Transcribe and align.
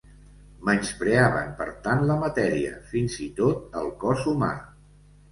Menyspreaven 0.67 1.51
per 1.59 1.67
tant 1.87 1.99
la 2.11 2.15
matèria, 2.23 2.71
fins 2.93 3.17
i 3.27 3.27
tot 3.41 3.77
el 3.83 3.91
cos 4.05 4.25
humà. 4.33 4.49